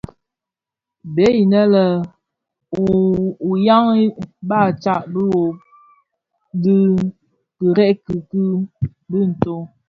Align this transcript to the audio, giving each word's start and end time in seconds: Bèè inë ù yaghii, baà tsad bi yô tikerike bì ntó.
Bèè 1.13 1.27
inë 1.41 1.61
ù 3.49 3.49
yaghii, 3.65 4.13
baà 4.49 4.67
tsad 4.81 5.01
bi 5.13 5.21
yô 5.31 5.39
tikerike 7.57 8.15
bì 9.09 9.19
ntó. 9.31 9.53